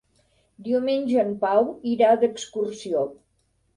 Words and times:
Diumenge 0.67 1.21
en 1.25 1.29
Pau 1.45 1.69
irà 1.93 2.11
d'excursió. 2.25 3.05